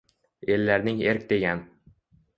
Ellarning 0.55 1.03
erk 1.13 1.23
degan 1.33 1.63